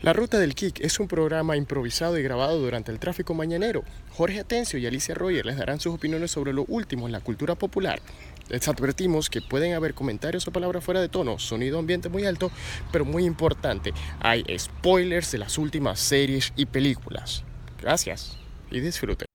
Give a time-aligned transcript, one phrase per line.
[0.00, 3.82] La Ruta del Kick es un programa improvisado y grabado durante el tráfico mañanero.
[4.12, 7.56] Jorge Atencio y Alicia Royer les darán sus opiniones sobre lo último en la cultura
[7.56, 8.00] popular.
[8.48, 12.52] Les advertimos que pueden haber comentarios o palabras fuera de tono, sonido ambiente muy alto,
[12.92, 17.42] pero muy importante, hay spoilers de las últimas series y películas.
[17.82, 18.38] Gracias
[18.70, 19.26] y disfruten.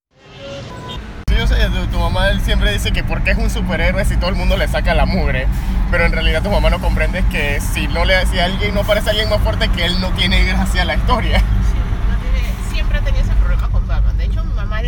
[1.37, 1.55] Yo sé,
[1.91, 4.93] tu, mamá siempre dice que porque es un superhéroe si todo el mundo le saca
[4.93, 5.45] la mugre,
[5.93, 9.11] pero en realidad tu mamá no comprende que si no le si alguien no parece
[9.11, 11.37] alguien más fuerte que él no tiene gracia a la historia.
[11.37, 14.17] Sí, siempre tenido ese problema con Batman.
[14.17, 14.43] De hecho,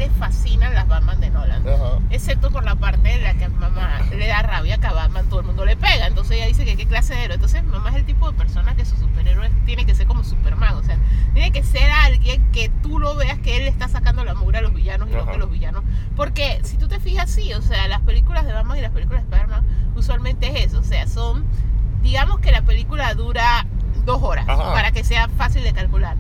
[0.10, 1.68] fascinan las Batman de Nolan.
[1.68, 2.00] Ajá.
[2.10, 5.28] Excepto por la parte en la que a mamá le da rabia que a Batman
[5.30, 6.08] todo el mundo le pega.
[6.08, 7.36] Entonces ella dice que qué clase de héroe.
[7.36, 10.76] Entonces mamá es el tipo de persona que su superhéroe tiene que ser como Superman.
[10.76, 10.98] O sea,
[11.34, 14.60] tiene que ser alguien que tú lo veas que él le está sacando la mugre
[14.60, 15.84] a los villanos y no que los villanos.
[16.16, 19.24] Porque si tú te fijas, sí, o sea, las películas de Batman y las películas
[19.24, 19.64] de Spider-Man
[19.96, 20.80] usualmente es eso.
[20.80, 21.46] O sea, son,
[22.02, 23.66] digamos que la película dura
[24.06, 24.74] dos horas Ajá.
[24.74, 26.16] para que sea fácil de calcular.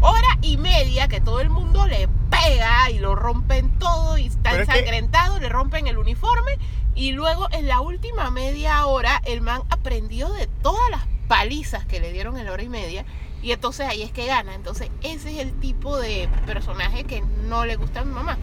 [0.00, 4.50] Hora y media que todo el mundo le pega y lo rompen todo y está
[4.50, 6.58] Pero es que- ensangrentado, le rompen el uniforme
[6.94, 12.00] y luego en la última media hora el man aprendió de todas las palizas que
[12.00, 13.04] le dieron en la hora y media
[13.42, 14.54] y entonces ahí es que gana.
[14.54, 18.36] Entonces ese es el tipo de personaje que no le gusta a mi mamá.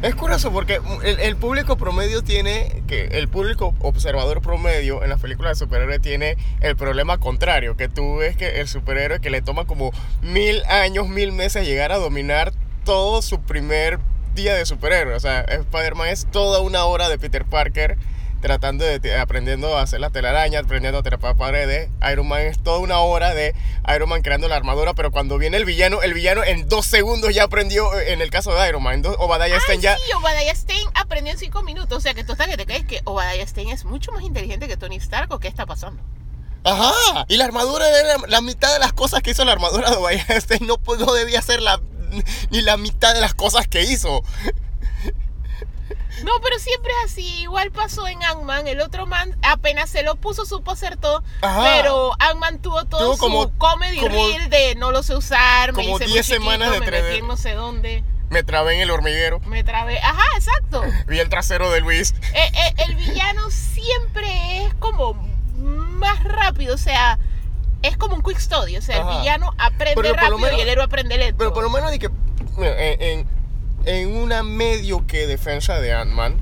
[0.00, 5.20] Es curioso porque el, el público promedio tiene, que el público observador promedio en las
[5.20, 9.42] películas de superhéroes tiene el problema contrario, que tú ves que el superhéroe que le
[9.42, 9.90] toma como
[10.22, 12.52] mil años, mil meses llegar a dominar
[12.84, 13.98] todo su primer
[14.36, 15.14] día de superhéroe.
[15.14, 17.96] O sea, Spider-Man es toda una hora de Peter Parker
[18.40, 21.90] tratando de, aprendiendo a hacer la telaraña, aprendiendo a trepar paredes.
[22.12, 23.54] Iron Man es toda una hora de
[23.94, 27.34] Iron Man creando la armadura, pero cuando viene el villano, el villano en dos segundos
[27.34, 29.96] ya aprendió, eh, en el caso de Iron Man, dos- Obadiah Stane ya...
[29.96, 31.98] sí, Obadiah Stane aprendió en cinco minutos.
[31.98, 34.76] O sea que hasta que te crees que Obadiah Stane es mucho más inteligente que
[34.76, 36.02] Tony Stark o qué está pasando.
[36.64, 36.92] Ajá,
[37.28, 40.40] y la armadura era la mitad de las cosas que hizo la armadura de Obadiah
[40.40, 41.80] Stane no, no debía ser la,
[42.50, 44.22] ni la mitad de las cosas que hizo.
[46.24, 47.26] No, pero siempre es así.
[47.42, 48.66] Igual pasó en Ant-Man.
[48.66, 51.22] El otro man apenas se lo puso, supo hacer todo.
[51.42, 51.62] Ajá.
[51.76, 55.72] Pero Ant-Man tuvo todo Tuvo su como- comedy como- reel de no lo sé usar,
[55.72, 58.80] me como muy 10 chiquito, semanas de me metí no sé dónde, Me trabé en
[58.82, 59.98] el hormiguero, me trabé.
[60.00, 60.82] Ajá, exacto.
[61.06, 62.14] vi el trasero de Luis.
[62.34, 65.14] Eh, eh, el villano siempre es como
[65.54, 67.18] más rápido, o sea,
[67.82, 68.76] es como un quick study.
[68.76, 69.12] O sea, Ajá.
[69.12, 71.38] el villano aprende rápido menos- y el héroe aprende lento.
[71.38, 72.10] Pero por lo menos di que
[72.60, 73.26] en,
[73.88, 76.36] en una medio que defensa de Ant-Man,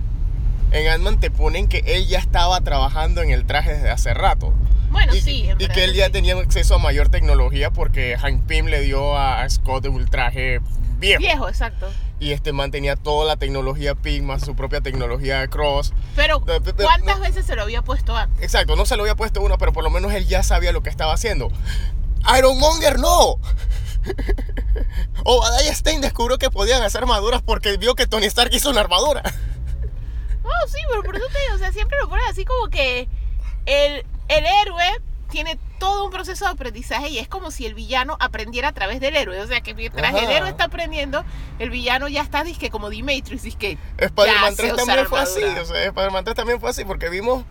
[0.73, 4.53] en Ant-Man te ponen que él ya estaba trabajando en el traje desde hace rato.
[4.91, 5.49] bueno, y, sí.
[5.49, 6.12] en y que él ya sí.
[6.12, 10.61] tenía acceso a mayor tecnología porque Hank Pym le dio a Scott un traje
[10.99, 11.21] viejo.
[11.21, 11.87] Viejo, exacto.
[12.19, 15.93] Y este man tenía toda la tecnología Pym más su propia tecnología de Cross.
[16.17, 17.23] Pero, ¿cuántas no.
[17.23, 18.43] veces se lo había puesto antes?
[18.43, 20.83] Exacto, no se lo había puesto uno, pero por lo menos él ya sabía lo
[20.83, 21.53] que estaba haciendo.
[22.37, 23.37] Iron Monger no.
[25.25, 29.22] Obadiah Stane descubrió que podían hacer armaduras porque vio que Tony Stark hizo una armadura.
[30.43, 33.09] No, sí, pero por eso te digo, o sea, siempre lo ponen así como que
[33.66, 38.16] el, el héroe tiene todo un proceso de aprendizaje y es como si el villano
[38.21, 39.41] aprendiera a través del héroe.
[39.41, 40.25] O sea, que mientras Ajá.
[40.25, 41.25] el héroe está aprendiendo,
[41.59, 43.78] el villano ya está, disque como Matrix, disque.
[43.99, 45.43] Spider-Man ya sé 3 usar también fue así.
[45.43, 47.45] O sea, Spider-Man 3 también fue así porque vimos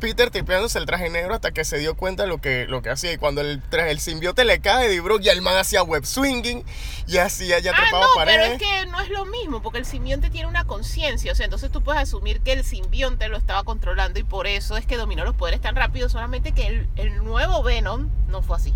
[0.00, 2.90] Peter tipeándose el traje negro hasta que se dio cuenta de lo que, lo que
[2.90, 3.12] hacía.
[3.12, 6.04] Y cuando el, traje, el simbiote le cae de Brock, ya el man hacía web
[6.04, 6.64] swinging,
[7.06, 9.86] ya hacía, ya Ah, trepaba no, pero es que no es lo mismo, porque el
[9.86, 13.62] simbionte tiene una conciencia, o sea, entonces tú puedes asumir que el simbionte lo estaba
[13.62, 17.22] controlando y por eso es que dominó los poderes tan rápido, solamente que el, el
[17.22, 18.74] nuevo Venom no fue así.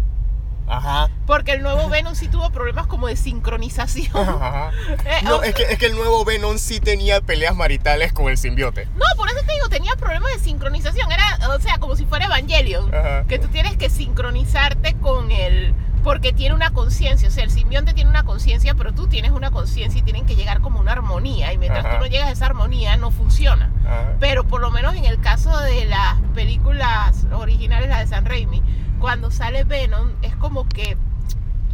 [0.67, 1.11] Ajá.
[1.27, 4.17] Porque el nuevo Venom sí tuvo problemas como de sincronización.
[4.17, 4.71] Ajá.
[5.05, 8.39] Eh, No, es que, es que el nuevo Venom sí tenía peleas maritales con el
[8.39, 8.87] simbiote.
[8.97, 11.11] No, por eso te digo, tenía problemas de sincronización.
[11.13, 12.95] Era, o sea, como si fuera Evangelion.
[12.95, 13.25] Ajá.
[13.29, 15.75] Que tú tienes que sincronizarte con él.
[16.03, 17.29] Porque tiene una conciencia.
[17.29, 20.37] O sea, el simbionte tiene una conciencia, pero tú tienes una conciencia y tienen que
[20.37, 21.53] llegar como una armonía.
[21.53, 21.95] Y mientras Ajá.
[21.97, 23.71] tú no llegas a esa armonía, no funciona.
[23.87, 24.13] Ajá.
[24.21, 28.63] Pero por lo menos en el caso de las películas originales, la de San Raimi,
[29.05, 30.97] cuando sale Venom, es como que.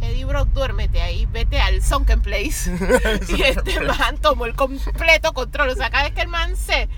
[0.01, 2.69] Eddie Brock, duérmete ahí, vete al Sunken Place.
[3.29, 5.69] y este man tomó el completo control.
[5.69, 6.89] O sea, cada vez que el man se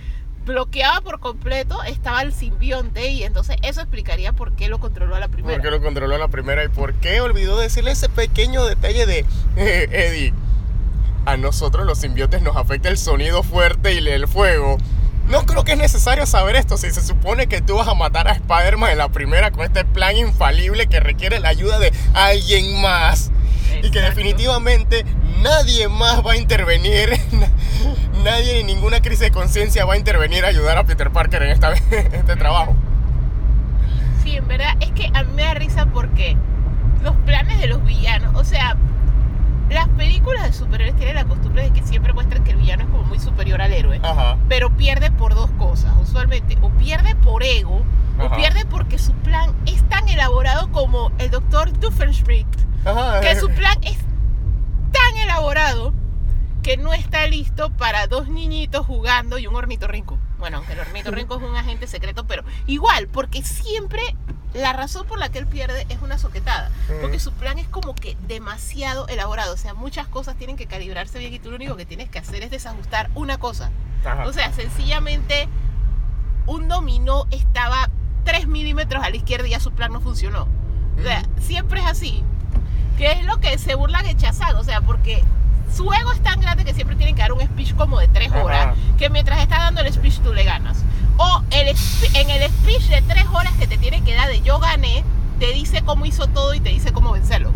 [0.43, 3.09] bloqueaba por completo, estaba el simbionte.
[3.09, 5.53] Y entonces eso explicaría por qué lo controló a la primera.
[5.53, 6.63] ¿Por qué lo controló a la primera?
[6.63, 9.25] ¿Y por qué olvidó decirle ese pequeño detalle de
[9.55, 10.33] eh, Eddie?
[11.27, 14.79] A nosotros los simbiotes nos afecta el sonido fuerte y el fuego.
[15.29, 18.27] No creo que es necesario saber esto si se supone que tú vas a matar
[18.27, 22.81] a Spider-Man en la primera con este plan infalible que requiere la ayuda de alguien
[22.81, 23.31] más.
[23.81, 25.05] Y que definitivamente
[25.41, 27.09] nadie más va a intervenir,
[28.23, 31.49] nadie en ninguna crisis de conciencia va a intervenir a ayudar a Peter Parker en
[31.49, 32.75] esta, este trabajo.
[34.23, 36.37] Sí, en verdad, es que a mí me da risa porque
[38.43, 38.75] o sea,
[39.69, 42.89] las películas de superhéroes tienen la costumbre de que siempre muestran que el villano es
[42.89, 43.99] como muy superior al héroe.
[44.03, 44.37] Ajá.
[44.49, 46.57] Pero pierde por dos cosas, usualmente.
[46.61, 47.83] O pierde por ego,
[48.19, 52.65] o pierde porque su plan es tan elaborado como el doctor Doofenshmirtz.
[53.21, 53.97] Que su plan es
[54.91, 55.93] tan elaborado
[56.61, 60.17] que no está listo para dos niñitos jugando y un ornitorrinco.
[60.43, 64.01] Bueno, aunque el ornitorrinco es un agente secreto, pero igual, porque siempre
[64.53, 66.69] la razón por la que él pierde es una soquetada.
[66.99, 69.53] Porque su plan es como que demasiado elaborado.
[69.53, 72.19] O sea, muchas cosas tienen que calibrarse bien y tú lo único que tienes que
[72.19, 73.71] hacer es desajustar una cosa.
[74.03, 74.25] Ajá.
[74.25, 75.47] O sea, sencillamente
[76.45, 77.89] un dominó estaba
[78.25, 80.49] 3 milímetros a la izquierda y ya su plan no funcionó.
[80.99, 82.21] O sea, siempre es así.
[82.97, 84.57] Que es lo que se burlan en Chazán.
[84.57, 85.23] O sea, porque
[85.75, 88.31] su ego es tan grande que siempre tienen que dar un speech como de 3
[88.31, 88.43] Ajá.
[88.43, 88.77] horas.
[88.97, 90.77] Que mientras está dando el speech tú le ganas.
[91.17, 94.59] O el, en el speech de 3 horas que te tiene que dar de yo
[94.59, 95.03] gané,
[95.39, 97.51] te dice cómo hizo todo y te dice cómo vencerlo.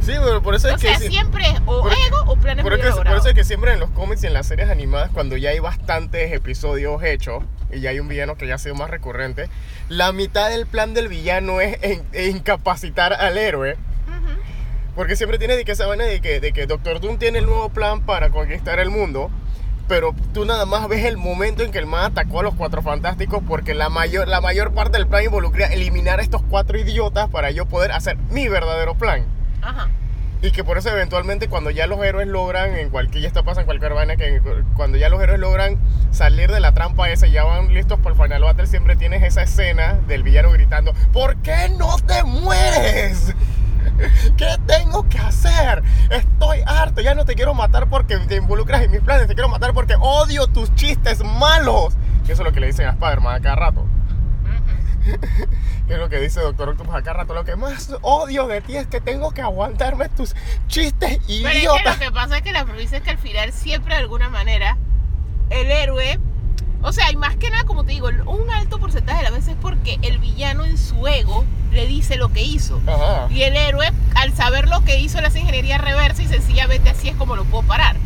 [0.00, 2.62] Sí, pero por eso es O que sea, siempre es o por- ego o planes
[2.62, 4.70] por, muy eso- por eso es que siempre en los cómics y en las series
[4.70, 7.42] animadas, cuando ya hay bastantes episodios hechos
[7.72, 9.48] y ya hay un villano que ya ha sido más recurrente,
[9.88, 12.04] la mitad del plan del villano es en-
[12.36, 13.76] incapacitar al héroe.
[14.96, 17.46] Porque siempre tiene de que esa vaina de que, de que Doctor Doom tiene el
[17.46, 19.30] nuevo plan para conquistar el mundo.
[19.88, 22.82] Pero tú nada más ves el momento en que el man atacó a los cuatro
[22.82, 27.28] fantásticos porque la mayor, la mayor parte del plan involucra eliminar a estos cuatro idiotas
[27.28, 29.26] para yo poder hacer mi verdadero plan.
[29.62, 29.88] Ajá.
[30.42, 33.60] Y que por eso eventualmente cuando ya los héroes logran, en cualquier, ya está pasa
[33.60, 34.42] en cualquier vaina, que
[34.76, 35.78] cuando ya los héroes logran
[36.10, 39.22] salir de la trampa esa, y ya van listos para el Final Battle, siempre tienes
[39.22, 43.34] esa escena del villano gritando, ¿por qué no te mueres?
[44.36, 45.82] ¿Qué tengo que hacer?
[46.10, 49.48] Estoy harto, ya no te quiero matar porque te involucras en mis planes, te quiero
[49.48, 51.96] matar porque odio tus chistes malos.
[52.28, 53.80] Y eso es lo que le dicen a Spider-Man a cada rato.
[53.80, 55.16] Ujú.
[55.86, 57.32] Que es lo que dice Doctor Octopus a cada rato.
[57.32, 60.34] Lo que más odio de ti es que tengo que aguantarme tus
[60.66, 62.00] chistes Pero es que idiotas.
[62.00, 64.76] lo que pasa es que la premisa es que al final siempre de alguna manera
[65.50, 66.18] el héroe,
[66.82, 69.50] o sea, y más que nada como te digo, un alto porcentaje de las veces
[69.50, 71.44] es porque el villano en su ego
[71.76, 72.80] le dice lo que hizo.
[72.86, 73.28] Ajá.
[73.30, 77.08] Y el héroe, al saber lo que hizo, le hace ingeniería reversa y sencillamente así
[77.08, 77.96] es como lo puedo parar.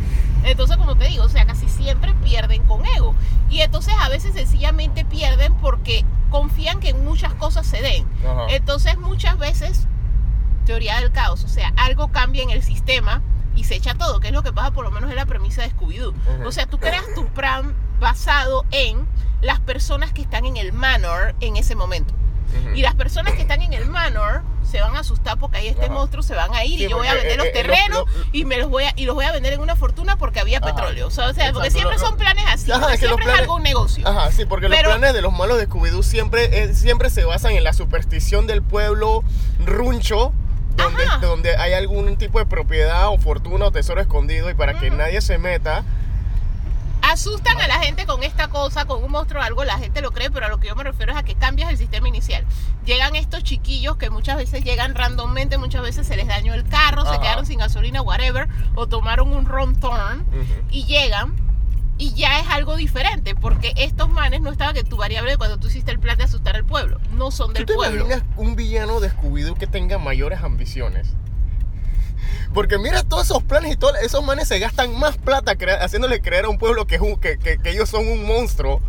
[0.43, 3.15] Entonces, como te digo, o sea, casi siempre pierden con ego.
[3.49, 8.05] Y entonces a veces sencillamente pierden porque confían que muchas cosas se den.
[8.27, 8.47] Ajá.
[8.49, 9.87] Entonces muchas veces,
[10.65, 13.21] teoría del caos, o sea, algo cambia en el sistema
[13.55, 15.61] y se echa todo, que es lo que pasa por lo menos en la premisa
[15.61, 16.13] de Scooby-Doo.
[16.45, 19.07] O sea, tú creas tu plan basado en
[19.41, 22.13] las personas que están en el manor en ese momento.
[22.75, 25.85] Y las personas que están en el manor se van a asustar porque ahí este
[25.85, 25.93] Ajá.
[25.93, 28.05] monstruo se van a ir Sí, y yo voy a vender eh, los eh, terrenos
[28.09, 30.17] lo- lo- y me los voy a y los voy a vender en una fortuna
[30.17, 30.67] porque había Ajá.
[30.73, 31.07] petróleo.
[31.07, 33.55] O sea, o sea, porque Exacto, siempre lo- son planes así, Ajá, siempre es algo
[33.55, 34.07] un negocio.
[34.07, 37.25] Ajá, sí, porque Pero- los planes de los malos de Scooby-Doo siempre, eh, siempre se
[37.25, 39.23] basan en la superstición del pueblo
[39.65, 40.31] runcho,
[40.77, 44.89] donde, donde hay algún tipo de propiedad o fortuna o tesoro escondido y para que
[44.89, 45.83] nadie se meta.
[47.11, 50.11] Asustan a la gente con esta cosa, con un monstruo o algo, la gente lo
[50.11, 52.45] cree, pero a lo que yo me refiero es a que cambias el sistema inicial.
[52.85, 57.03] Llegan estos chiquillos que muchas veces llegan randommente, muchas veces se les dañó el carro,
[57.03, 57.21] se Ajá.
[57.21, 60.45] quedaron sin gasolina, whatever, o tomaron un wrong turn Ujú.
[60.71, 61.35] y llegan
[61.97, 65.67] y ya es algo diferente, porque estos manes no estaban en tu variable cuando tú
[65.67, 68.07] hiciste el plan de asustar al pueblo, no son ¿Tú del te pueblo.
[68.37, 71.13] un villano de Scooby-Doo que tenga mayores ambiciones?
[72.53, 76.45] Porque mira todos esos planes y todos esos manes se gastan más plata haciéndole creer
[76.45, 78.81] a un pueblo que, que, que- ellos son un monstruo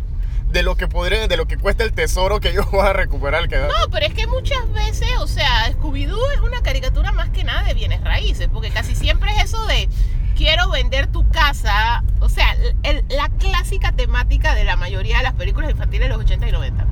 [0.51, 3.49] de lo que podrían, de lo que cuesta el tesoro que ellos van a recuperar.
[3.49, 7.63] No, pero es que muchas veces, o sea, Scooby-Doo es una caricatura más que nada
[7.63, 9.89] de bienes raíces, porque casi siempre es eso de
[10.35, 15.33] quiero vender tu casa, o sea, el- la clásica temática de la mayoría de las
[15.33, 16.85] películas infantiles de los 80 y 90.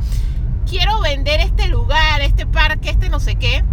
[0.70, 3.64] Quiero vender este lugar, este parque, este no sé qué,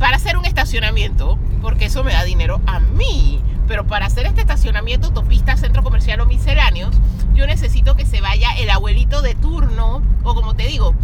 [0.00, 3.40] para hacer un estacionamiento, porque eso me da dinero a mí.
[3.68, 6.96] Pero para hacer este estacionamiento, autopista, centro comercial o misceláneos,
[7.34, 10.94] yo necesito que se vaya el abuelito de turno, o como te digo,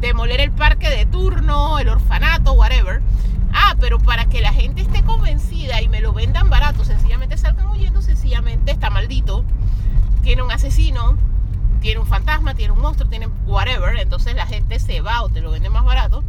[0.00, 3.00] demoler el parque de turno, el orfanato, whatever.
[3.54, 7.68] Ah, pero para que la gente esté convencida y me lo vendan barato, sencillamente salgan
[7.68, 9.46] huyendo, sencillamente está maldito,
[10.22, 11.16] tiene un asesino,
[11.80, 15.40] tiene un fantasma, tiene un monstruo, tiene whatever, entonces la gente se va o te
[15.40, 16.22] lo vende más barato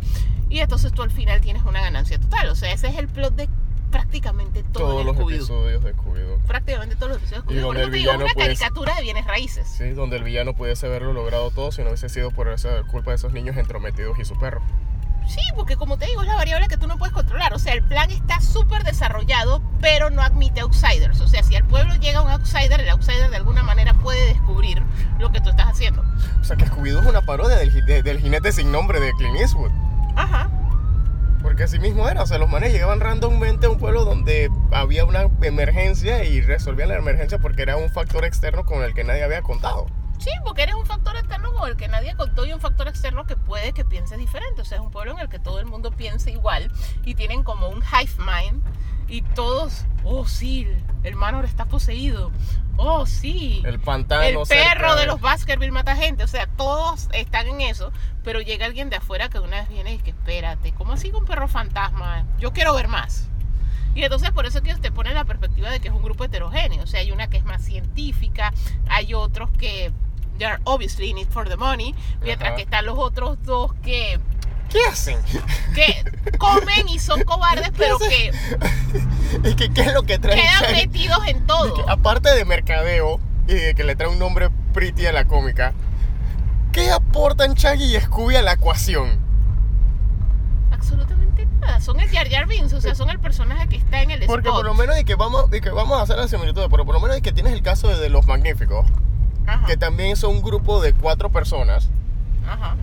[0.52, 2.50] y entonces tú al final tienes una ganancia total.
[2.50, 3.50] O sea, ese es el plot de
[3.90, 6.40] prácticamente todo todos los episodios de Scooby-Doo.
[6.48, 7.66] Prácticamente todos los episodios de Scooby-Doo.
[7.68, 9.68] Por eso el te digo, una caricatura de bienes raíces.
[9.68, 13.12] Sí, donde el villano pudiese haberlo logrado todo si no hubiese sido por esa culpa
[13.12, 14.62] de esos niños entrometidos y su perro.
[15.28, 17.54] Sí, porque como te digo, es la variable que tú no puedes controlar.
[17.54, 21.20] O sea, el plan está súper desarrollado, pero no admite outsiders.
[21.22, 24.82] O sea, si al pueblo llega un outsider, el outsider de alguna manera puede descubrir
[25.20, 26.04] lo que tú estás haciendo.
[26.40, 29.38] O sea que Scooby-Doo es una parodia del, de- del jinete sin nombre de Clint
[29.38, 29.72] Eastwood.
[30.16, 30.50] Ajá.
[31.42, 32.24] Porque así mismo era.
[32.24, 36.90] O sea, los manes llegaban randommente a un pueblo donde había una emergencia y resolvían
[36.90, 39.88] la emergencia porque era un factor externo con el que nadie había contado.
[40.20, 43.26] Sí, porque eres un factor externo con el que nadie contó y un factor externo
[43.26, 44.62] que puede que piense diferente.
[44.62, 46.72] O sea, es un pueblo en el que todo el mundo piensa igual
[47.04, 48.62] y tienen como un hive mind
[49.08, 50.68] y todos, oh sí,
[51.04, 52.32] el Manor está poseído.
[52.78, 53.62] Oh sí.
[53.66, 54.24] El pantano.
[54.24, 56.24] El perro de los Baskerville mata gente.
[56.24, 57.92] O sea, todos están en eso.
[58.24, 61.12] Pero llega alguien de afuera que una vez viene y dice, que espérate, ¿cómo así
[61.12, 62.26] con un perro fantasma?
[62.40, 63.30] Yo quiero ver más.
[63.94, 66.24] Y entonces por eso es que te pone la perspectiva de que es un grupo
[66.24, 66.84] heterogéneo.
[66.84, 68.54] O sea, hay una que es más científica,
[68.88, 69.92] hay otros que
[70.38, 71.94] they are obviously in it for the money,
[72.24, 72.56] mientras Ajá.
[72.56, 74.20] que están los otros dos que,
[74.72, 75.18] ¿Qué hacen?
[75.76, 76.04] que
[76.38, 78.32] comen y son cobardes, pero que
[79.44, 81.74] Es que, ¿qué es lo que trae quedan metidos en todo.
[81.74, 85.74] que, aparte de mercadeo y de que le trae un nombre pretty a la cómica,
[86.72, 89.20] ¿qué aportan Shaggy y Scooby a la ecuación?
[90.72, 91.80] Absolutamente nada.
[91.82, 94.48] Son el Jar Jar Binks, o sea, son el personaje que está en el Porque
[94.48, 94.60] spot.
[94.62, 96.94] por lo menos de que vamos, de que vamos a hacer la similitud, pero por
[96.96, 98.86] lo menos de que tienes el caso de, de los magníficos,
[99.48, 101.90] Ajá, que también son un grupo de cuatro personas
[102.48, 102.76] ajá,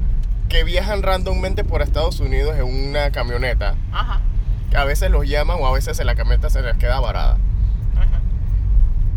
[0.49, 3.75] que viajan randommente por Estados Unidos en una camioneta.
[3.93, 4.21] ajá,
[4.71, 7.35] que A veces los llaman o a veces en la camioneta se les queda varada.
[7.97, 8.21] ajá.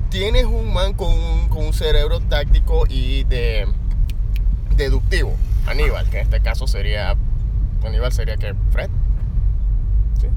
[0.10, 3.68] Tienes un man con un, con un cerebro táctico y de
[4.76, 5.36] deductivo,
[5.68, 7.16] Aníbal, que en este caso sería
[7.86, 8.90] Aníbal sería que Fred.
[10.20, 10.28] Sí,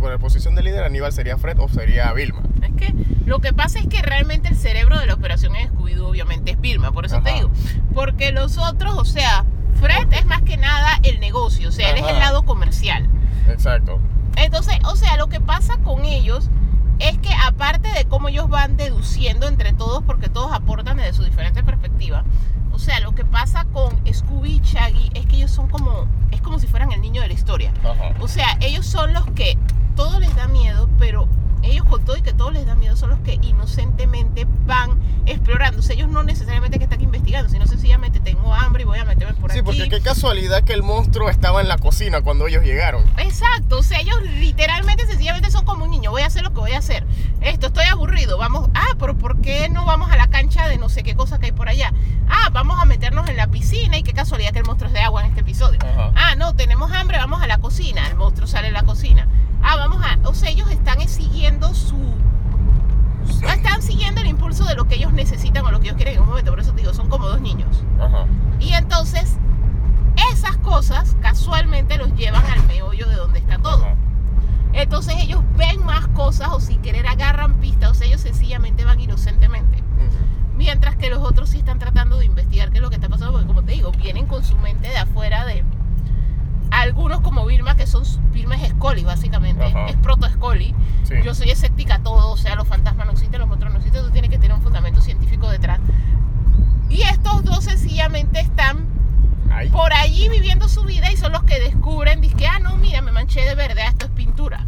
[0.00, 2.42] por la posición de líder, Aníbal sería Fred o sería Vilma.
[2.62, 6.08] Es que lo que pasa es que realmente el cerebro de la operación en Scooby-Doo
[6.08, 7.38] obviamente es Vilma, por eso te Ajá.
[7.38, 7.50] digo.
[7.94, 9.44] Porque los otros, o sea,
[9.76, 12.12] Fred es más que nada el negocio, o sea, él es Ajá.
[12.12, 13.08] el lado comercial.
[13.48, 14.00] Exacto.
[14.36, 16.50] Entonces, o sea, lo que pasa con ellos
[16.98, 21.24] es que aparte de cómo ellos van deduciendo entre todos, porque todos aportan desde su
[21.24, 22.24] diferente perspectiva,
[22.72, 26.42] o sea, lo que pasa con Scooby y Shaggy es que ellos son como, es
[26.42, 27.72] como si fueran el niño de la historia.
[27.82, 28.14] Ajá.
[28.20, 29.56] O sea, ellos son los que
[29.94, 31.26] todo les da miedo, pero
[31.62, 35.80] ellos con todo y que todo les da miedo son los que inocentemente van explorando.
[35.80, 39.04] O sea, ellos no necesariamente que están investigando, sino sencillamente tengo hambre y voy a
[39.04, 39.34] meterme
[39.88, 43.04] qué casualidad que el monstruo estaba en la cocina cuando ellos llegaron.
[43.18, 46.60] Exacto, o sea, ellos literalmente, sencillamente son como un niño, voy a hacer lo que
[46.60, 47.06] voy a hacer.
[47.40, 50.88] Esto, estoy aburrido, vamos, ah, pero ¿por qué no vamos a la cancha de no
[50.88, 51.92] sé qué cosa que hay por allá?
[52.28, 55.00] Ah, vamos a meternos en la piscina y qué casualidad que el monstruo es de
[55.00, 55.78] agua en este episodio.
[55.82, 56.12] Ajá.
[56.16, 59.28] Ah, no, tenemos hambre, vamos a la cocina, el monstruo sale en la cocina.
[59.62, 61.96] Ah, vamos a, o sea, ellos están siguiendo su...
[63.26, 66.14] su- Están siguiendo el impulso de lo que ellos necesitan o lo que ellos quieren
[66.16, 67.82] en un momento, por eso te digo, son como dos niños.
[68.00, 68.26] Ajá.
[68.60, 69.36] Y entonces,
[70.36, 73.86] esas cosas casualmente los llevan al meollo de donde está todo.
[74.74, 79.00] Entonces ellos ven más cosas o si querer agarran pistas, o sea, ellos sencillamente van
[79.00, 79.82] inocentemente.
[80.54, 83.32] Mientras que los otros sí están tratando de investigar qué es lo que está pasando,
[83.32, 85.64] porque como te digo, vienen con su mente de afuera de
[86.70, 88.02] algunos como Vilma, que son,
[88.32, 90.74] Vilma es Scully básicamente, es proto Scully.
[91.04, 91.14] Sí.
[91.24, 94.04] Yo soy escéptica a todo, o sea, los fantasmas no existen, los monstruos no existen,
[94.04, 95.80] tú tienes que tener un fundamento científico detrás.
[96.90, 98.95] Y estos dos sencillamente están
[99.56, 99.68] Ay.
[99.70, 103.12] por allí viviendo su vida y son los que descubren, que ah, no, mira, me
[103.12, 104.66] manché de verde, ah, esto es pintura.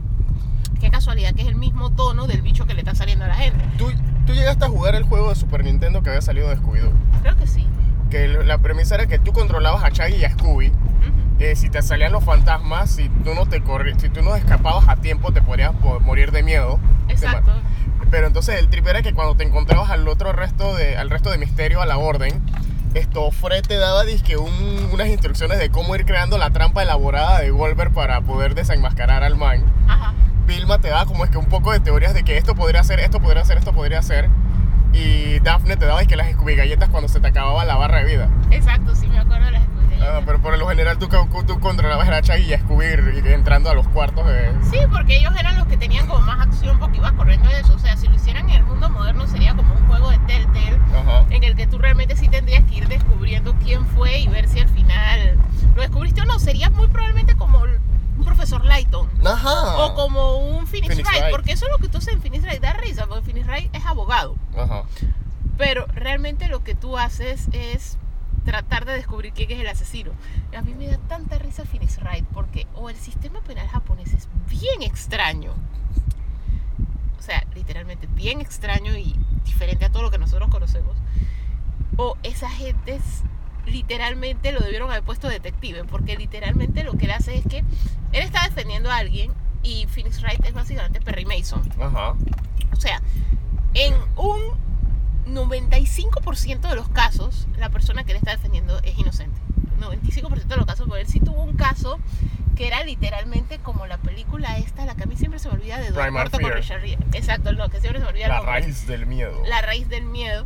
[0.80, 3.34] Qué casualidad que es el mismo tono del bicho que le está saliendo a la
[3.34, 3.64] gente.
[3.76, 3.90] ¿Tú,
[4.26, 6.92] tú llegaste a jugar el juego de Super Nintendo que había salido de Scooby-Doo.
[7.22, 7.66] Creo que sí.
[8.10, 10.72] Que la premisa era que tú controlabas a Shaggy y a Scooby.
[11.40, 14.88] Eh, si te salían los fantasmas, si tú no te corri si tú no escapabas
[14.88, 16.80] a tiempo, te podrías po- morir de miedo.
[17.08, 17.52] Exacto.
[18.10, 21.30] Pero entonces el trip era que cuando te encontrabas al otro resto de, al resto
[21.30, 22.40] de misterio, a la orden,
[22.94, 27.40] esto Fred te daba dizque un- unas instrucciones de cómo ir creando la trampa elaborada
[27.40, 29.62] de Wolver para poder desenmascarar al man.
[29.88, 30.12] Ajá.
[30.46, 33.00] Vilma te daba como es que un poco de teorías de que esto podría ser,
[33.00, 34.28] esto podría ser, esto podría ser.
[34.92, 37.98] Y Daphne te daba es que las Scooby galletas cuando se te acababa la barra
[37.98, 38.28] de vida.
[38.50, 39.62] Exacto, sí me acuerdo de las
[40.00, 41.08] Ah, pero por lo general tú,
[41.46, 42.86] tú controlabas a y a Scooby
[43.26, 44.52] entrando a los cuartos de...
[44.70, 47.74] Sí, porque ellos eran los que tenían como más acción porque ibas corriendo de eso.
[47.74, 50.78] O sea, si lo hicieran en el mundo moderno sería como un juego de Telltale
[50.94, 51.26] Ajá.
[51.30, 54.60] en el que tú realmente sí tendrías que ir descubriendo quién fue y ver si
[54.60, 55.38] al final
[55.74, 56.38] lo descubriste o no.
[56.38, 59.08] Sería muy probablemente como un profesor Lighton.
[59.24, 59.76] Ajá.
[59.78, 61.30] O como un Phoenix, Phoenix Wright, Wright.
[61.30, 63.74] porque eso es lo que tú haces en Phoenix Wright, da risa, porque Phoenix Wright
[63.74, 64.36] es abogado.
[64.56, 64.82] Ajá.
[65.56, 67.98] Pero realmente lo que tú haces es
[68.48, 70.10] tratar de descubrir quién es el asesino.
[70.56, 74.26] A mí me da tanta risa Phoenix Wright porque o el sistema penal japonés es
[74.48, 75.52] bien extraño.
[77.18, 79.14] O sea, literalmente bien extraño y
[79.44, 80.96] diferente a todo lo que nosotros conocemos.
[81.98, 83.22] O esa gente es-
[83.66, 88.22] literalmente lo debieron haber puesto detective, porque literalmente lo que él hace es que él
[88.22, 89.30] está defendiendo a alguien
[89.62, 91.60] y Phoenix Wright es básicamente Perry Mason.
[91.78, 92.14] Ajá.
[92.72, 93.02] O sea,
[93.74, 94.40] en un
[95.34, 99.40] 95% de los casos, la persona que le está defendiendo es inocente.
[99.80, 101.98] 95% de los casos, porque él sí tuvo un caso
[102.56, 105.78] que era literalmente como la película esta, la que a mí siempre se me olvida
[105.78, 106.52] de Primal Norton con.
[106.52, 106.82] Richard.
[107.12, 109.42] Exacto, no, que siempre se me olvida La raíz del miedo.
[109.46, 110.44] La raíz del miedo,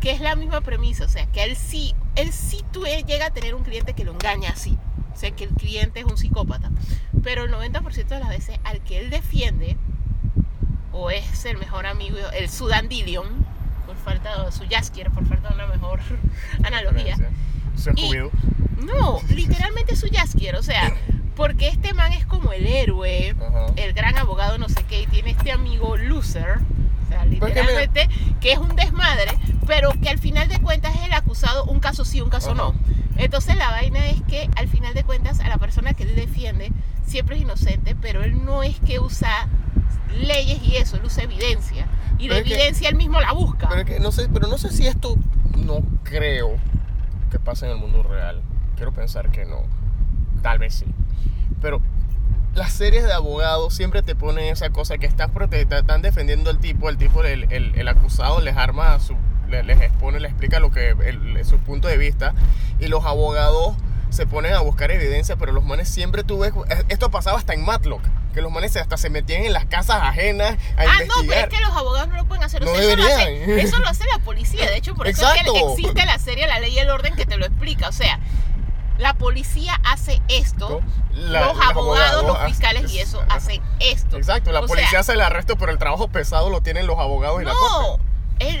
[0.00, 3.30] que es la misma premisa, o sea, que él sí, él sí tú llega a
[3.30, 4.76] tener un cliente que lo engaña así,
[5.14, 6.72] o sea, que el cliente es un psicópata,
[7.22, 9.76] pero el 90% de las veces al que él defiende,
[10.90, 13.41] o es el mejor amigo, el su dandelion, por
[14.02, 16.00] falta su jaskier, por falta de una mejor
[16.64, 18.30] analogía, Y- Scooby-Doo.
[18.84, 20.94] no, literalmente su jaskier, o sea,
[21.36, 23.34] porque este man es como el héroe,
[23.76, 28.08] el gran abogado no sé qué, y tiene este amigo loser, o sea, que literalmente,
[28.40, 29.32] que es un desmadre,
[29.66, 32.74] pero que al final de cuentas es el acusado, un caso sí, un caso no.
[33.16, 36.72] Entonces la vaina es que al final de cuentas a la persona que él defiende
[37.06, 39.48] siempre es inocente, pero él no es que usa
[40.20, 41.86] leyes y eso, él usa evidencia.
[42.18, 43.68] Y la Pero que- evidencia él mismo la busca.
[43.68, 45.16] Pero, que no sé, pero no sé si esto
[45.56, 46.56] no creo
[47.30, 48.42] que pase en el mundo real.
[48.76, 49.62] Quiero pensar que no.
[50.42, 50.86] Tal vez sí.
[51.60, 51.80] Pero
[52.54, 56.50] las series de abogados siempre te ponen esa cosa que estás prote- te están defendiendo
[56.50, 59.16] al tipo, el tipo, el, el- el acusado les arma su,
[59.48, 62.34] le- les expone, les explica lo que el- su punto de vista
[62.78, 63.74] y los abogados
[64.12, 66.52] se ponen a buscar evidencia, pero los manes siempre tú ves,
[66.88, 68.02] esto pasaba hasta en Matlock,
[68.34, 71.48] que los manes hasta se metían en las casas ajenas a Ah, no, pero es
[71.48, 72.62] que los abogados no lo pueden hacer.
[72.62, 74.70] O No sea, eso, lo hace, eso lo hace la policía.
[74.70, 77.26] De hecho, por eso es que existe la serie La Ley y el Orden que
[77.26, 77.88] te lo explica.
[77.88, 78.20] O sea,
[78.98, 80.80] la policía hace esto,
[81.12, 84.16] La- los abogados, los fiscales y eso hacen esto.
[84.16, 86.98] Exacto, la O policía sea, hace el arresto, pero el trabajo pesado lo tienen los
[86.98, 88.02] abogados y la corte.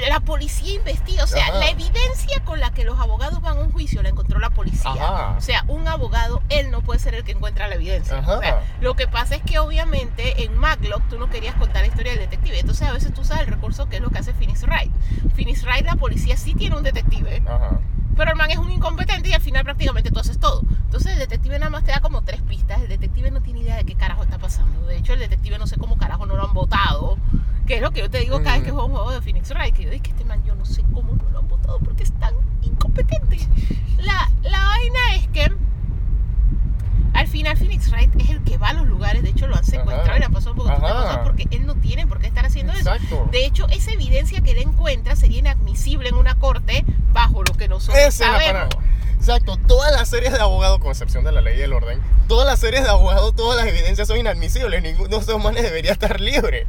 [0.08, 1.24] La policía investiga.
[1.24, 1.58] O sea, Ajá.
[1.58, 4.90] la evidencia con la que los abogados van a un juicio la encontró la policía.
[4.92, 5.34] Ajá.
[5.36, 8.18] O sea, un abogado, él no puede ser el que encuentra la evidencia.
[8.18, 11.88] O sea, lo que pasa es que obviamente en Matlock tú no querías contar la
[11.88, 12.58] historia del detective.
[12.60, 14.92] Entonces a veces tú usas el recurso que es lo que hace Phoenix Wright.
[15.34, 17.80] Phoenix Wright, la policía sí tiene un detective, Ajá.
[18.16, 20.62] pero el man es un incompetente y al final prácticamente tú haces todo.
[20.84, 22.80] Entonces el detective nada más te da como tres pistas.
[22.82, 24.86] El detective no tiene idea de qué carajo está pasando.
[24.86, 27.16] De hecho, el detective no sé cómo carajo no lo han votado.
[27.66, 28.74] Que es lo que yo te digo cada vez que Mm.
[28.74, 29.74] juego un juego de Phoenix Wright.
[29.74, 32.02] Que yo digo que este man yo no sé cómo no lo han votado porque
[32.02, 33.38] es tan incompetente.
[33.98, 35.48] La, la vaina es que
[37.14, 39.22] al final Phoenix Wright es el que va a los lugares.
[39.22, 40.16] De hecho, lo han secuestrado Ajá.
[40.16, 42.44] y le han pasado un poco de cosas porque él no tiene por qué estar
[42.46, 42.92] haciendo eso.
[42.92, 43.28] Exacto.
[43.30, 47.68] De hecho, esa evidencia que él encuentra sería inadmisible en una corte bajo lo que
[47.68, 48.74] nosotros Esa es la sabemos.
[49.18, 52.44] Exacto, todas las series de abogados, con excepción de la ley y el orden, todas
[52.44, 54.82] las series de abogados, todas las evidencias son inadmisibles.
[54.82, 56.66] Ninguno de esos manes debería estar libre.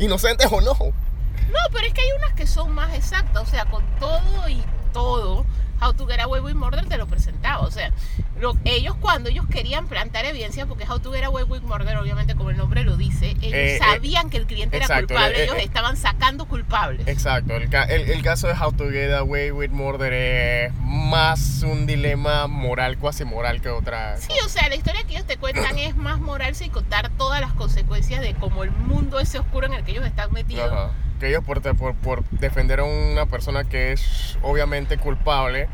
[0.00, 0.72] Inocentes o no.
[0.72, 4.62] No, pero es que hay unas que son más exactas, o sea, con todo y
[4.94, 5.44] todo,
[5.80, 7.90] How to Get Away with Murder te lo presentaba, o sea,
[8.38, 12.34] lo- ellos cuando ellos querían plantar evidencia, porque How to Get Away with Murder, obviamente
[12.34, 15.44] como el nombre lo dice, ellos Eh, eh, sabían que el cliente era culpable, eh,
[15.44, 17.06] ellos estaban sacando culpables.
[17.08, 21.86] Exacto, el, el- el caso de How to Get Away with Murder es más un
[21.86, 24.16] dilema moral, cuasi moral que otra.
[24.18, 27.40] Sí, o sea, la historia que ellos te cuentan es más moral sin contar todas
[27.40, 30.90] las consecuencias de como el mundo ese oscuro en el que ellos están metidos.
[31.28, 35.68] Ellos por, por, por defender a una persona que es obviamente culpable,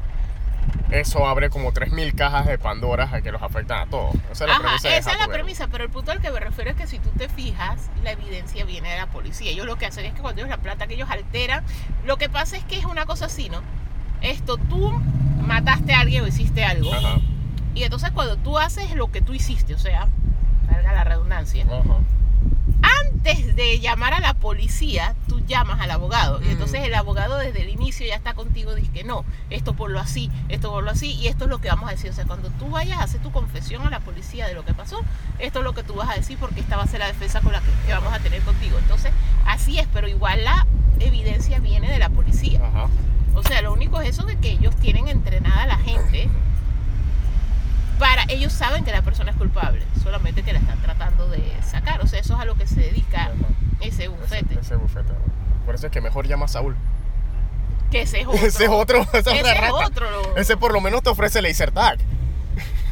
[0.91, 4.15] eso abre como 3.000 cajas de Pandoras a que los afectan a todos.
[4.31, 6.41] Esa es la Ajá, premisa esa es la premisa, pero el punto al que me
[6.41, 9.51] refiero es que si tú te fijas, la evidencia viene de la policía.
[9.51, 11.65] Ellos lo que hacen es que cuando ellos la plata, que ellos alteran,
[12.05, 13.63] lo que pasa es que es una cosa así, ¿no?
[14.23, 14.91] Esto, tú
[15.41, 17.19] mataste a alguien o hiciste algo, Ajá,
[17.75, 20.09] y entonces cuando tú haces lo que tú hiciste, o sea,
[20.71, 21.99] valga la redundancia, ajá.
[23.05, 26.41] Antes de llamar a la policía, tú llamas al abogado.
[26.43, 26.51] Y Mm.
[26.51, 30.01] entonces el abogado desde el inicio ya está contigo, dice que no, esto por lo
[30.01, 32.11] así, esto por lo así, y esto es lo que vamos a decir.
[32.11, 34.75] O sea, cuando tú vayas a hacer tu confesión a la policía de lo que
[34.75, 35.01] pasó,
[35.39, 37.41] esto es lo que tú vas a decir porque esta va a ser la defensa
[37.41, 38.79] con la que, que vamos a tener contigo.
[38.79, 39.13] Entonces,
[39.47, 40.67] así es, pero igual la
[41.01, 42.61] evidencia viene de la policía.
[42.65, 42.89] Ajá.
[43.35, 46.29] O sea, lo único es eso de que ellos tienen entrenada a la gente
[47.99, 52.01] para ellos saben que la persona es culpable, solamente que la están tratando de sacar.
[52.03, 53.33] O sea, eso es a lo que se dedica Ajá.
[53.81, 54.59] ese Ese, bufete.
[54.61, 55.13] ese bufete.
[55.65, 56.77] Por eso es que mejor llama a Saúl.
[57.91, 58.39] Que ese es otro.
[58.47, 59.01] Ese es otro.
[59.13, 59.87] Esa es Ese otra es rata.
[59.87, 60.11] otro.
[60.11, 61.99] lo- Ese por lo menos te ofrece laser tag.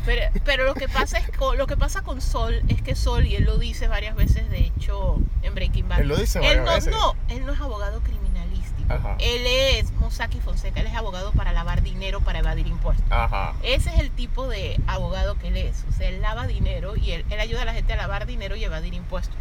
[0.07, 1.25] Pero, pero lo que pasa es
[1.57, 4.59] lo que pasa con Sol es que Sol y él lo dice varias veces, de
[4.59, 6.01] hecho, en Breaking Bad.
[6.01, 6.93] Él lo dice Él varias no, veces.
[6.93, 8.93] no, él no es abogado criminalístico.
[8.93, 9.17] Ajá.
[9.19, 13.05] Él es Mosaki Fonseca, él es abogado para lavar dinero para evadir impuestos.
[13.11, 13.53] Ajá.
[13.65, 15.85] Ese es el tipo de abogado que él es.
[15.89, 18.55] O sea, él lava dinero y él, él ayuda a la gente a lavar dinero
[18.55, 19.37] y evadir impuestos.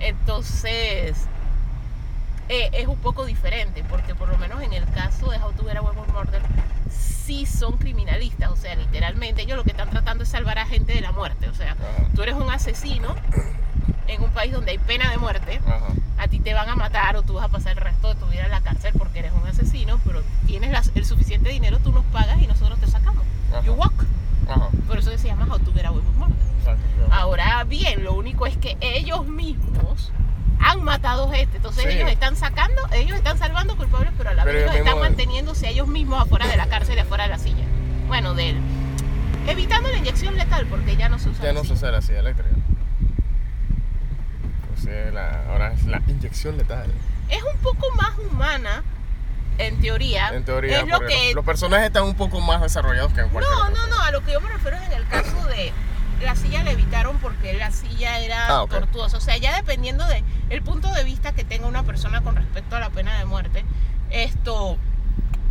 [0.00, 1.28] Entonces,
[2.48, 5.64] eh, es un poco diferente, porque por lo menos en el caso de How to
[5.64, 6.42] Get Away with Murder,
[6.90, 8.50] sí son criminalistas.
[8.50, 11.48] O sea, literalmente ellos lo que están tratando es salvar a gente de la muerte.
[11.48, 11.76] O sea,
[12.16, 13.14] tú eres un asesino
[14.06, 15.60] en un país donde hay pena de muerte.
[15.66, 15.86] Ajá.
[16.18, 18.26] A ti te van a matar o tú vas a pasar el resto de tu
[18.26, 22.04] vida en la cárcel porque eres un asesino, pero tienes el suficiente dinero, tú nos
[22.06, 23.24] pagas y nosotros te sacamos.
[23.52, 23.62] Ajá.
[23.64, 24.04] You walk.
[24.48, 24.68] Ajá.
[24.86, 26.36] Por eso se llama How to Get Away with Murder.
[27.10, 30.12] Ahora bien, lo único es que ellos mismos
[30.60, 31.56] han matado gente.
[31.56, 31.90] Entonces Sí.
[31.90, 35.70] ellos están sacando, ellos están salvando culpables, pero a la vez están mismos- manteniéndose a
[35.70, 37.64] ellos mismos afuera de la cárcel y afuera de la silla.
[38.08, 38.60] Bueno, de él.
[39.46, 41.44] Evitando la inyección letal porque ya no se usa.
[41.44, 41.74] Ya no se silla.
[41.76, 42.50] usa la silla eléctrica.
[44.84, 46.90] La- ahora es la inyección letal.
[47.28, 48.82] Es un poco más humana,
[49.58, 50.28] en teoría.
[50.34, 53.28] En teoría, es lo porque que los, personajes están un poco más desarrollados que en
[53.28, 55.72] cualquier No, no, no, a lo que yo me refiero es en el caso de
[56.22, 59.18] la silla la evitaron porque la silla era Ah, tortuosa.
[59.18, 62.76] O sea, ya dependiendo de el punto de vista que tenga una persona con respecto
[62.76, 63.64] a la pena de muerte,
[64.10, 64.78] esto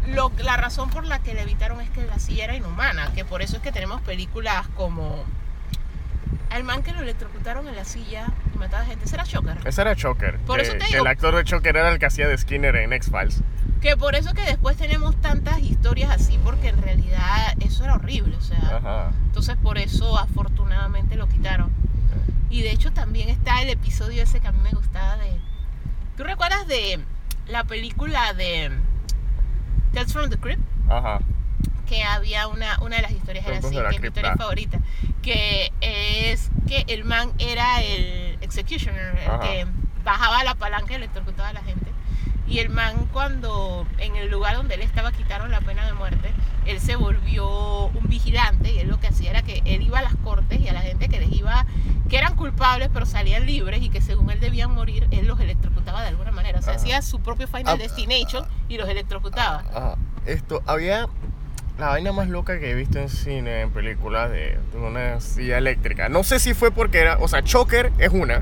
[0.07, 3.23] lo, la razón por la que la evitaron es que la silla era inhumana, que
[3.25, 5.23] por eso es que tenemos películas como
[6.49, 9.57] al man que lo electrocutaron en la silla y mataba gente, ese era Shocker.
[9.65, 10.38] Ese era Choker.
[10.39, 12.38] Por que, eso te que digo- el actor de Choker era el que hacía de
[12.38, 13.41] Skinner en X-Files.
[13.81, 18.36] Que por eso que después tenemos tantas historias así, porque en realidad eso era horrible,
[18.36, 18.77] o sea.
[18.77, 19.12] Ajá.
[19.25, 21.71] Entonces por eso afortunadamente lo quitaron.
[22.49, 25.39] Y de hecho también está el episodio ese que a mí me gustaba de...
[26.15, 26.99] ¿Tú recuerdas de
[27.49, 28.71] la película de
[29.93, 30.62] Tales from the Crypt?
[30.89, 31.19] Ajá.
[31.88, 34.80] Que había una, una de las historias era así, que es mi historia favorita.
[35.21, 39.67] Que es que el man era el executioner, el que
[40.04, 41.91] bajaba la palanca y electrocutaba a la gente.
[42.47, 46.32] Y el man cuando en el lugar donde él estaba quitaron la pena de muerte,
[46.65, 50.02] él se volvió un vigilante y él lo que hacía era que él iba a
[50.02, 51.65] las cortes y a la gente que les iba,
[52.10, 56.02] que eran culpables pero salían libres y que según él debían morir, él los electrocutaba
[56.02, 56.60] de alguna manera.
[56.60, 56.82] O sea, Ajá.
[56.82, 59.63] hacía su propio Final Ah, Destination y los electrocutaba.
[59.73, 59.97] Ajá.
[60.26, 61.08] Esto, había
[61.77, 65.57] la vaina más loca que he visto en cine, en películas de, de una silla
[65.57, 66.09] eléctrica.
[66.09, 68.41] No sé si fue porque era, o sea, Choker es una,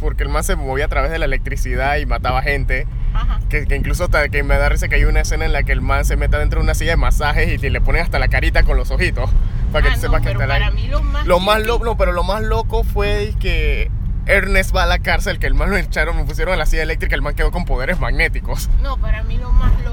[0.00, 2.86] porque el man se movía a través de la electricidad y mataba gente.
[3.14, 3.40] Ajá.
[3.50, 5.72] Que, que incluso hasta que me da risa que hay una escena en la que
[5.72, 8.28] el man se mete dentro de una silla de masajes y le ponen hasta la
[8.28, 9.28] carita con los ojitos.
[9.70, 10.74] Para que Ah, tú no, sepas que está para ahí.
[10.74, 13.90] mí lo más Lo más loco, no, pero lo más loco fue que
[14.24, 16.82] Ernest va a la cárcel, que el man lo echaron, lo pusieron en la silla
[16.84, 18.70] eléctrica, el man quedó con poderes magnéticos.
[18.82, 19.91] No, para mí lo más loco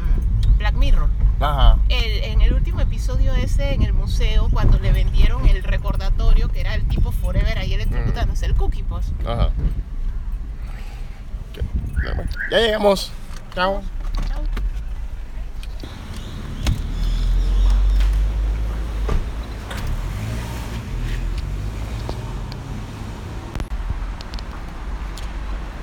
[0.00, 1.08] mm, Black Mirror.
[1.40, 1.78] Ajá.
[1.88, 6.60] El- en el último episodio ese en el museo, cuando le vendieron el recordatorio, que
[6.60, 8.84] era el tipo Forever ahí electrocutándose, el cookie.
[9.26, 9.46] Ajá.
[11.50, 11.62] Ok,
[12.50, 13.10] Ya llegamos.
[13.54, 13.82] Chao.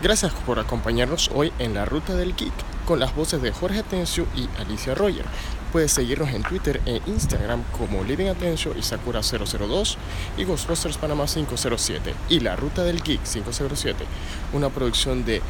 [0.04, 2.52] Gracias por acompañarnos hoy en la Ruta del Geek
[2.86, 5.24] con las voces de Jorge Atencio y Alicia Roger.
[5.72, 9.96] Puedes seguirnos en Twitter e Instagram como Living Atencio y Sakura002
[10.36, 14.04] y Ghostbusters Panamá 507 y la Ruta del Geek 507,
[14.52, 15.42] una producción de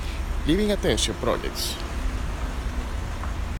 [0.45, 1.75] Living Atencio Projects.